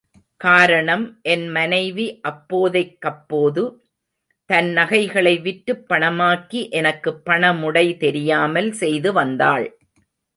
[0.41, 3.63] காரணம் என் மனைவி அப்போதைக்கப்போது
[4.49, 9.67] தன் நகைகளை விற்றுப் பணமாக்கி எனக்குப் பணமுடை தெரியாமல் செய்து வந்தாள்.